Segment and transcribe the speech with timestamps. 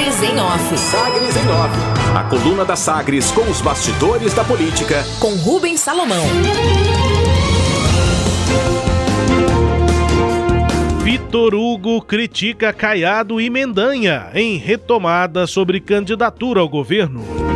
[0.00, 0.78] Sagres em Off.
[0.78, 2.16] Sagres em Off.
[2.16, 5.04] A coluna da Sagres com os bastidores da política.
[5.20, 6.24] Com Rubens Salomão.
[11.02, 17.49] Vitor Hugo critica Caiado e Mendanha em retomada sobre candidatura ao governo.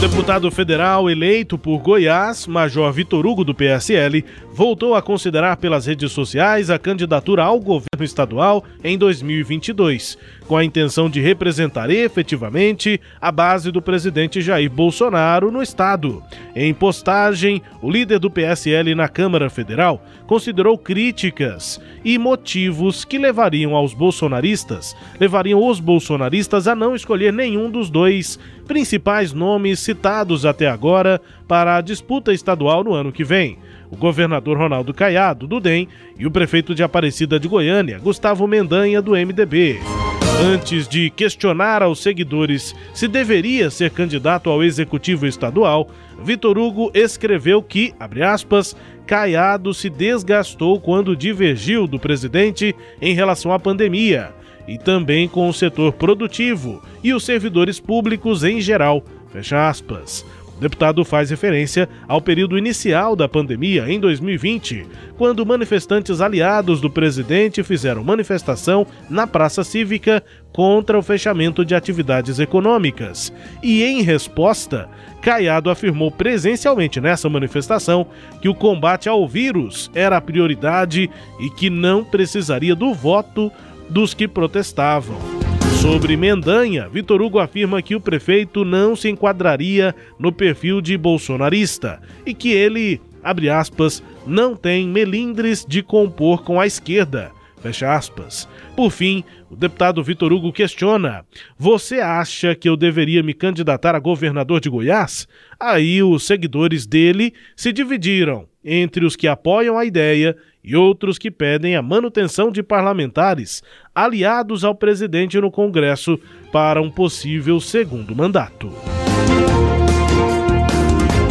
[0.00, 6.12] Deputado federal eleito por Goiás, Major Vitor Hugo do PSL, voltou a considerar pelas redes
[6.12, 10.16] sociais a candidatura ao governo estadual em 2022,
[10.46, 16.22] com a intenção de representar efetivamente a base do presidente Jair Bolsonaro no estado.
[16.54, 23.74] Em postagem, o líder do PSL na Câmara Federal considerou críticas e motivos que levariam
[23.74, 30.68] aos bolsonaristas, levariam os bolsonaristas a não escolher nenhum dos dois principais nomes citados até
[30.68, 33.58] agora para a disputa estadual no ano que vem.
[33.90, 35.88] O governador Ronaldo Caiado, do DEM,
[36.18, 39.97] e o prefeito de Aparecida de Goiânia, Gustavo Mendanha, do MDB.
[40.40, 45.88] Antes de questionar aos seguidores se deveria ser candidato ao executivo estadual,
[46.22, 52.72] Vitor Hugo escreveu que, abre aspas, Caiado se desgastou quando divergiu do presidente
[53.02, 54.32] em relação à pandemia
[54.68, 59.02] e também com o setor produtivo e os servidores públicos em geral.
[59.32, 60.24] Fecha aspas.
[60.58, 64.84] O deputado faz referência ao período inicial da pandemia em 2020,
[65.16, 70.20] quando manifestantes aliados do presidente fizeram manifestação na Praça Cívica
[70.52, 73.32] contra o fechamento de atividades econômicas.
[73.62, 74.88] E em resposta,
[75.22, 78.08] Caiado afirmou presencialmente nessa manifestação
[78.42, 83.52] que o combate ao vírus era a prioridade e que não precisaria do voto
[83.88, 85.37] dos que protestavam.
[85.70, 92.00] Sobre Mendanha, Vitor Hugo afirma que o prefeito não se enquadraria no perfil de bolsonarista
[92.26, 97.30] e que ele, abre aspas, não tem melindres de compor com a esquerda.
[97.60, 98.48] Fecha aspas.
[98.76, 101.24] Por fim, o deputado Vitor Hugo questiona:
[101.58, 105.26] Você acha que eu deveria me candidatar a governador de Goiás?
[105.58, 111.30] Aí os seguidores dele se dividiram entre os que apoiam a ideia e outros que
[111.30, 113.62] pedem a manutenção de parlamentares
[113.94, 116.20] aliados ao presidente no Congresso
[116.52, 118.70] para um possível segundo mandato.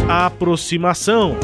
[0.08, 1.36] Aproximação.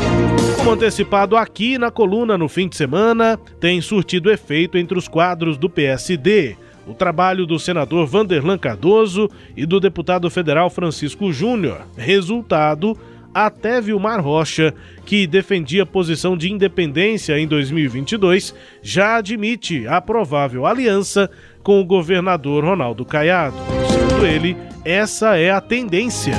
[0.56, 5.56] Como antecipado aqui na coluna no fim de semana, tem surtido efeito entre os quadros
[5.56, 6.56] do PSD.
[6.86, 11.82] O trabalho do senador Vanderlan Cardoso e do deputado federal Francisco Júnior.
[11.96, 12.98] Resultado:
[13.34, 14.72] até Vilmar Rocha,
[15.04, 21.28] que defendia posição de independência em 2022, já admite a provável aliança
[21.62, 23.56] com o governador Ronaldo Caiado.
[23.90, 26.34] Segundo ele, essa é a tendência.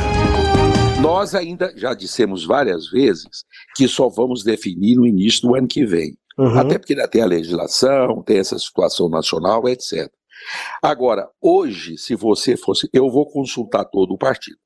[1.01, 3.43] Nós ainda já dissemos várias vezes
[3.75, 6.17] que só vamos definir no início do ano que vem.
[6.37, 6.57] Uhum.
[6.57, 10.09] Até porque ainda tem a legislação, tem essa situação nacional, etc.
[10.81, 12.89] Agora, hoje, se você fosse.
[12.93, 14.57] Eu vou consultar todo o partido.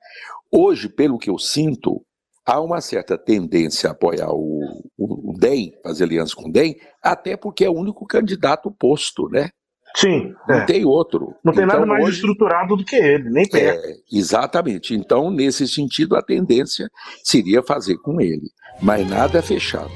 [0.51, 2.03] Hoje, pelo que eu sinto,
[2.49, 6.75] há uma certa tendência a apoiar o, o, o DEM, fazer aliança com o DEM,
[7.01, 9.49] até porque é o único candidato posto, né?
[9.95, 10.33] Sim.
[10.47, 10.65] Não é.
[10.65, 11.35] tem outro.
[11.43, 13.85] Não tem então, nada mais hoje, estruturado do que ele, nem perto.
[13.85, 14.93] É, exatamente.
[14.93, 16.89] Então, nesse sentido, a tendência
[17.23, 18.49] seria fazer com ele.
[18.81, 19.91] Mas nada é fechado.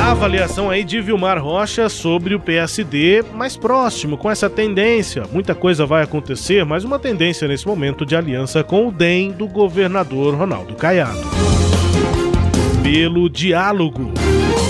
[0.00, 5.24] A avaliação aí de Vilmar Rocha sobre o PSD mais próximo, com essa tendência.
[5.32, 9.46] Muita coisa vai acontecer, mas uma tendência nesse momento de aliança com o DEM do
[9.46, 11.20] governador Ronaldo Caiado.
[12.82, 14.12] Pelo diálogo.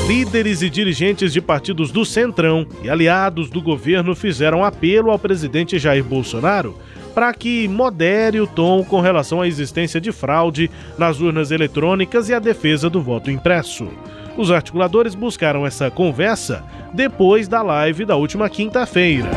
[0.06, 5.78] Líderes e dirigentes de partidos do Centrão e aliados do governo fizeram apelo ao presidente
[5.78, 6.76] Jair Bolsonaro
[7.14, 12.34] para que modere o tom com relação à existência de fraude nas urnas eletrônicas e
[12.34, 13.88] a defesa do voto impresso.
[14.36, 19.28] Os articuladores buscaram essa conversa depois da live da última quinta-feira.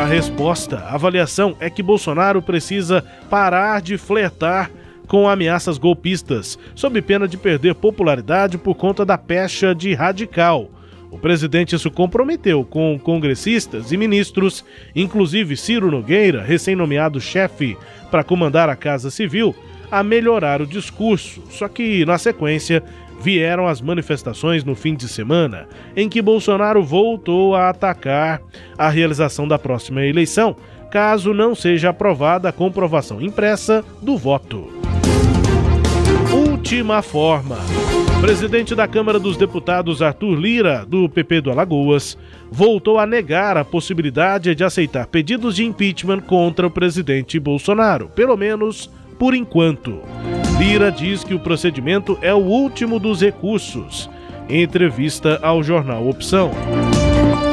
[0.00, 4.70] A resposta, a avaliação é que Bolsonaro precisa parar de flertar
[5.06, 10.68] com ameaças golpistas, sob pena de perder popularidade por conta da pecha de radical.
[11.10, 17.78] O presidente se comprometeu com congressistas e ministros, inclusive Ciro Nogueira, recém-nomeado chefe
[18.10, 19.54] para comandar a Casa Civil,
[19.90, 21.42] a melhorar o discurso.
[21.50, 22.82] Só que, na sequência,
[23.20, 28.40] vieram as manifestações no fim de semana, em que Bolsonaro voltou a atacar
[28.76, 30.56] a realização da próxima eleição,
[30.90, 34.72] caso não seja aprovada a comprovação impressa do voto.
[36.32, 37.56] Última forma.
[38.20, 42.18] Presidente da Câmara dos Deputados, Arthur Lira, do PP do Alagoas,
[42.50, 48.36] voltou a negar a possibilidade de aceitar pedidos de impeachment contra o presidente Bolsonaro, pelo
[48.36, 50.00] menos por enquanto.
[50.58, 54.08] Lira diz que o procedimento é o último dos recursos.
[54.48, 56.50] Entrevista ao jornal Opção.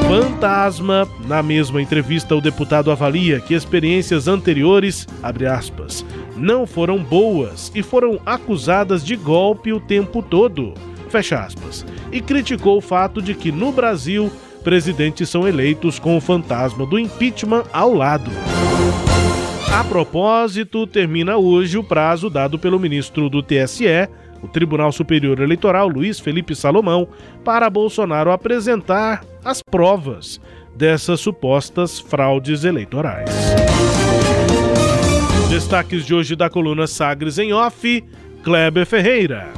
[0.08, 1.08] Fantasma.
[1.26, 6.04] Na mesma entrevista, o deputado avalia que experiências anteriores, aspas,
[6.36, 10.74] não foram boas e foram acusadas de golpe o tempo todo,
[11.08, 14.30] fecha aspas, e criticou o fato de que no Brasil
[14.62, 18.30] presidentes são eleitos com o fantasma do impeachment ao lado.
[19.76, 24.08] A propósito, termina hoje o prazo dado pelo ministro do TSE,
[24.42, 27.06] o Tribunal Superior Eleitoral, Luiz Felipe Salomão,
[27.44, 30.40] para Bolsonaro apresentar as provas
[30.74, 33.28] dessas supostas fraudes eleitorais.
[35.50, 38.02] Destaques de hoje da coluna Sagres em Off,
[38.42, 39.48] Kleber Ferreira.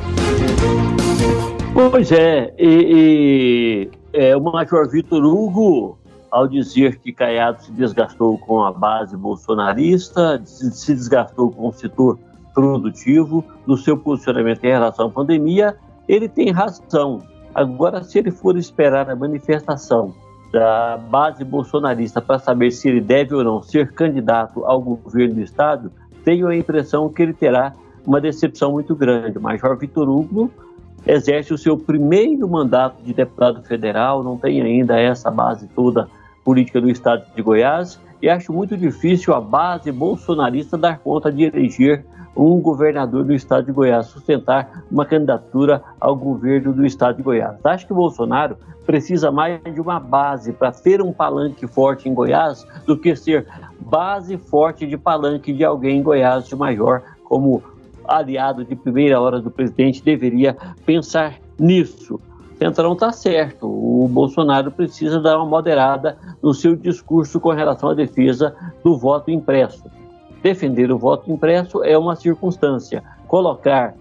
[1.73, 5.98] Pois é, e, e é, o Major Vitor Hugo,
[6.31, 12.19] ao dizer que Caiado se desgastou com a base bolsonarista, se desgastou com o setor
[12.55, 15.77] produtivo, no seu posicionamento em relação à pandemia,
[16.09, 17.23] ele tem razão.
[17.55, 20.15] Agora, se ele for esperar a manifestação
[20.53, 25.41] da base bolsonarista para saber se ele deve ou não ser candidato ao governo do
[25.41, 25.93] Estado,
[26.25, 27.73] tenho a impressão que ele terá
[28.07, 29.39] uma decepção muito grande.
[29.39, 30.51] O Major Vitor Hugo
[31.07, 36.09] exerce o seu primeiro mandato de deputado federal, não tem ainda essa base toda
[36.49, 41.43] política do Estado de Goiás, e acho muito difícil a base bolsonarista dar conta de
[41.43, 47.23] eleger um governador do estado de Goiás sustentar uma candidatura ao governo do estado de
[47.23, 47.59] Goiás.
[47.63, 48.57] Acho que o Bolsonaro
[48.87, 53.47] precisa mais de uma base para ter um palanque forte em Goiás do que ser
[53.79, 57.63] base forte de palanque de alguém em Goiás de maior, como
[58.07, 60.57] aliado de primeira hora do presidente deveria
[60.87, 62.19] pensar nisso.
[62.59, 63.67] Centrão está certo.
[63.67, 69.31] O Bolsonaro precisa dar uma moderada no seu discurso com relação à defesa do voto
[69.31, 69.85] impresso
[70.43, 73.03] defender o voto impresso é uma circunstância.
[73.27, 73.95] Colocar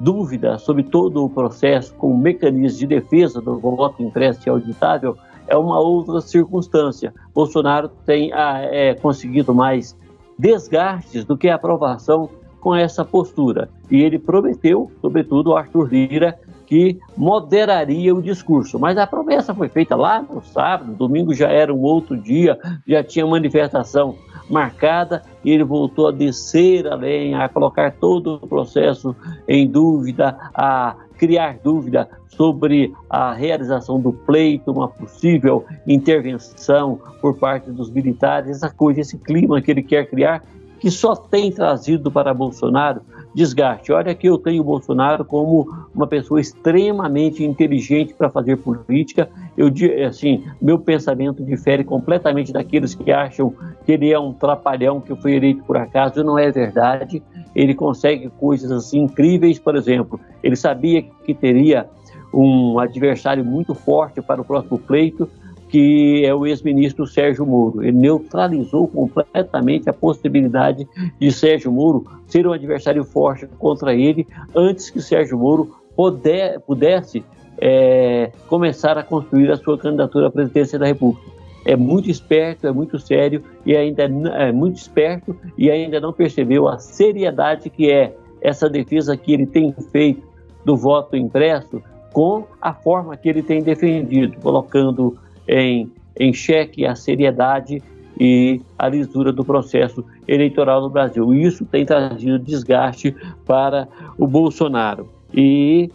[0.00, 5.16] dúvida sobre todo o processo como mecanismo de defesa do voto impresso e auditável
[5.46, 7.12] é uma outra circunstância.
[7.34, 9.96] Bolsonaro tem ah, é, conseguido mais
[10.38, 12.28] desgastes do que aprovação
[12.60, 13.68] com essa postura.
[13.90, 16.38] E ele prometeu, sobretudo, Arthur Lira,
[16.68, 18.78] que moderaria o discurso.
[18.78, 23.02] Mas a promessa foi feita lá no sábado, domingo já era um outro dia, já
[23.02, 24.16] tinha manifestação
[24.50, 29.16] marcada e ele voltou a descer além, a colocar todo o processo
[29.48, 37.70] em dúvida, a criar dúvida sobre a realização do pleito, uma possível intervenção por parte
[37.70, 40.44] dos militares, essa coisa, esse clima que ele quer criar,
[40.78, 43.00] que só tem trazido para Bolsonaro
[43.34, 43.92] desgaste.
[43.92, 49.28] Olha que eu tenho Bolsonaro como uma pessoa extremamente inteligente para fazer política.
[49.56, 49.72] Eu
[50.06, 53.54] assim, meu pensamento difere completamente daqueles que acham
[53.84, 56.24] que ele é um trapalhão que foi eleito por acaso.
[56.24, 57.22] Não é verdade.
[57.54, 61.88] Ele consegue coisas assim incríveis, por exemplo, ele sabia que teria
[62.32, 65.28] um adversário muito forte para o próximo pleito,
[65.68, 67.82] que é o ex-ministro Sérgio Moro.
[67.82, 70.88] Ele neutralizou completamente a possibilidade
[71.18, 77.24] de Sérgio Moro ser um adversário forte contra ele antes que Sérgio Moro puder, pudesse
[77.60, 81.28] é, começar a construir a sua candidatura à presidência da República.
[81.64, 86.68] É muito esperto, é muito sério e ainda é muito esperto e ainda não percebeu
[86.68, 90.22] a seriedade que é essa defesa que ele tem feito
[90.64, 91.82] do voto impresso
[92.12, 97.82] com a forma que ele tem defendido, colocando em, em xeque a seriedade
[98.20, 101.32] e a lisura do processo eleitoral no Brasil.
[101.32, 103.14] Isso tem trazido desgaste
[103.46, 103.88] para
[104.18, 105.08] o Bolsonaro.
[105.32, 105.90] E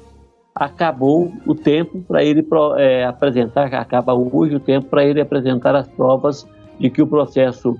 [0.55, 2.45] acabou o tempo para ele
[2.77, 6.47] é, apresentar, acaba hoje o tempo para ele apresentar as provas
[6.79, 7.77] de que o processo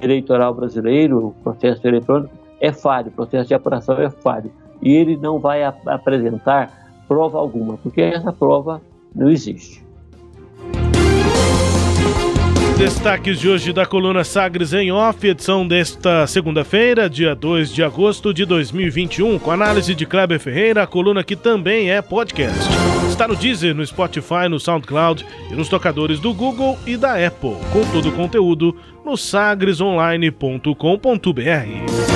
[0.00, 4.50] eleitoral brasileiro, o processo eletrônico, é falho, o processo de apuração é falho.
[4.80, 6.70] E ele não vai ap apresentar
[7.08, 8.80] prova alguma, porque essa prova
[9.14, 9.84] não existe.
[12.76, 18.34] Destaques de hoje da coluna Sagres em Off, edição desta segunda-feira, dia 2 de agosto
[18.34, 22.60] de 2021, com análise de Kleber Ferreira, a coluna que também é podcast.
[23.08, 27.56] Está no Deezer, no Spotify, no SoundCloud e nos tocadores do Google e da Apple,
[27.72, 32.15] com todo o conteúdo no sagresonline.com.br.